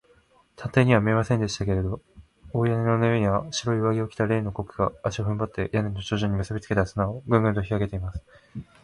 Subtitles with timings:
[0.55, 2.01] 探偵には見えませんでしたけれど、
[2.53, 8.23] 大屋根の上には、白い上着を着た例のコックが、足をふんばって、屋根の頂上にむすびつけた綱を、グングンと引きあげています。